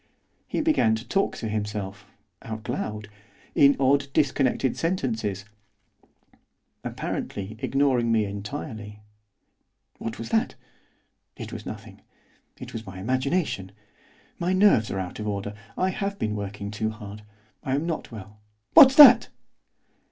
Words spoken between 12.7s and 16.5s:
was my imagination. My nerves are out of order. I have been